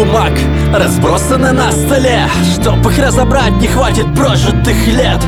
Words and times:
бумаг 0.00 0.32
разбросаны 0.72 1.52
на 1.52 1.70
столе. 1.72 2.26
Чтоб 2.54 2.86
их 2.86 2.98
разобрать 2.98 3.52
не 3.60 3.68
хватит 3.68 4.06
прожитых 4.14 4.86
лет. 4.86 5.20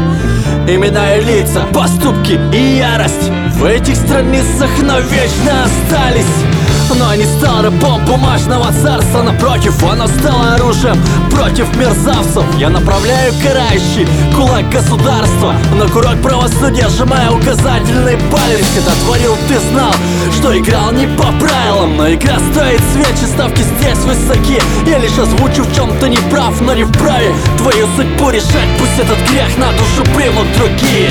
Имена 0.67 1.17
и 1.17 1.25
лица, 1.25 1.63
поступки 1.75 2.41
и 2.55 2.79
ярость. 2.79 3.31
В 3.57 3.65
этих 3.65 3.97
страницах 3.97 4.71
навечно 4.81 5.65
остались 5.65 6.52
но 6.95 7.15
не 7.15 7.25
стал 7.25 7.63
рабом 7.63 8.05
бумажного 8.05 8.73
царства. 8.73 9.23
Напротив, 9.23 9.83
оно 9.85 10.07
стало 10.07 10.55
оружием 10.55 10.97
против 11.31 11.75
мерзавцев. 11.77 12.45
Я 12.59 12.69
направляю 12.69 13.33
карающий 13.43 14.07
кулак 14.35 14.69
государства 14.71 15.55
На 15.79 15.89
курок 15.89 16.21
правосудия 16.23 16.89
сжимая 16.89 17.31
указательный 17.31 18.17
палец. 18.31 18.65
Когда 18.75 18.93
творил, 19.05 19.37
ты 19.49 19.59
знал, 19.71 19.95
что 20.39 20.59
играл 20.59 20.93
не 20.93 21.07
по 21.07 21.33
правилам. 21.41 21.97
Но 21.97 22.13
игра 22.13 22.39
стоит 22.53 22.81
свечи, 22.93 23.27
ставки 23.27 23.63
здесь 23.63 23.99
высоки. 23.99 24.61
Я 24.87 24.99
лишь 24.99 25.19
озвучу 25.19 25.65
в 25.65 25.75
чем-то 25.75 26.09
не 26.09 26.19
прав, 26.31 26.61
но 26.61 26.75
не 26.75 26.85
вправе 26.85 27.33
Твою 27.59 27.87
судьбу 27.97 28.31
решать, 28.31 28.69
пусть 28.79 28.99
этот 28.99 29.19
грех 29.31 29.57
на 29.59 29.73
душу 29.73 30.05
примут 30.15 30.47
другие. 30.57 31.11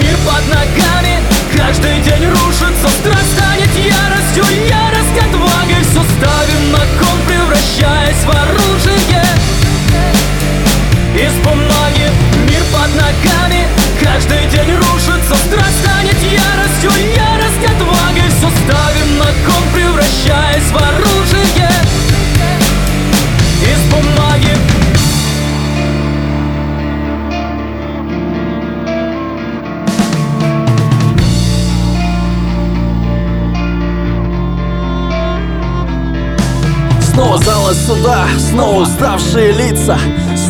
Мир 0.00 0.16
под 0.26 0.48
ногами 0.48 1.20
каждый 1.56 1.91
Суда, 37.74 38.26
снова 38.38 38.82
уставшие 38.82 39.52
лица. 39.52 39.98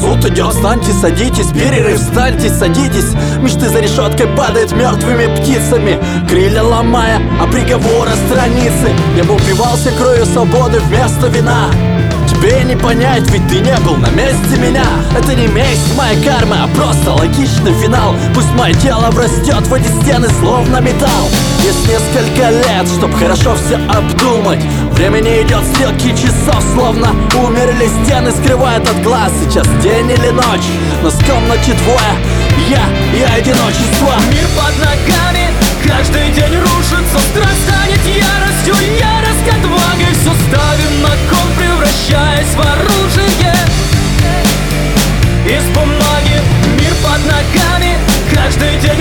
Суд 0.01 0.25
идет, 0.27 0.55
встаньте, 0.55 0.93
садитесь, 0.93 1.53
перерыв, 1.53 2.01
встаньте, 2.01 2.51
садитесь. 2.51 3.13
Мечты 3.41 3.69
за 3.69 3.81
решеткой 3.81 4.27
падают 4.29 4.73
мертвыми 4.73 5.35
птицами. 5.37 5.99
Крылья 6.29 6.63
ломая, 6.63 7.21
а 7.41 7.47
приговора 7.47 8.11
страницы. 8.27 8.91
Я 9.17 9.25
бы 9.25 9.37
упивался 9.37 9.93
кровью 9.93 10.27
свободы 10.27 10.81
вместо 10.81 11.29
вина. 11.29 11.71
Тебе 12.29 12.65
не 12.65 12.77
понять, 12.77 13.31
ведь 13.31 13.47
ты 13.49 13.61
не 13.61 13.77
был 13.81 13.97
на 13.97 14.11
месте 14.11 14.57
меня. 14.59 14.85
Это 15.17 15.35
не 15.35 15.47
месть, 15.47 15.97
моя 15.97 16.21
карма, 16.25 16.65
а 16.65 16.69
просто 16.77 17.13
логичный 17.13 17.73
финал. 17.75 18.17
Пусть 18.35 18.53
мое 18.55 18.75
тело 18.75 19.11
врастет 19.11 19.67
в 19.67 19.75
эти 19.75 19.87
стены, 20.03 20.29
словно 20.41 20.79
металл. 20.81 21.29
Есть 21.63 21.87
несколько 21.87 22.51
лет, 22.51 22.89
чтоб 22.99 23.15
хорошо 23.15 23.55
все 23.55 23.77
обдумать 23.77 24.61
Времени 24.95 25.43
идет 25.43 25.65
стрелки 25.65 26.11
часов, 26.15 26.63
словно 26.75 27.11
умерли 27.35 27.89
стены, 28.03 28.31
скрывают 28.31 28.89
от 28.89 29.03
глаз. 29.03 29.33
Сейчас 29.43 29.67
день 29.83 30.11
или 30.11 30.31
ночь, 30.31 30.69
но 31.03 31.11
с 31.11 31.17
комнате 31.25 31.73
двое. 31.73 32.15
Я 32.69 32.85
и 33.17 33.23
одиночество. 33.23 34.15
Мир 34.31 34.47
под 34.57 34.79
ногами, 34.79 35.51
каждый 35.87 36.31
день 36.33 36.57
рушится. 36.59 37.19
Страх 37.31 37.53
станет 37.67 38.01
яростью, 38.07 38.75
ярость 38.99 39.49
отвагой 39.49 40.13
Все 40.13 40.33
ставим 40.47 41.03
на 41.03 41.11
кон, 41.29 41.49
превращаясь 41.57 42.55
в 42.55 42.61
оружие. 42.61 43.55
Из 45.47 45.65
бумаги, 45.75 46.41
мир 46.79 46.95
под 47.03 47.21
ногами, 47.27 47.99
каждый 48.33 48.77
день 48.79 48.92